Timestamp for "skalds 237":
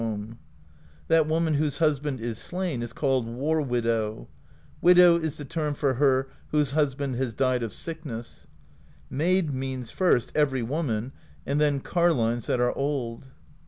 0.33-1.27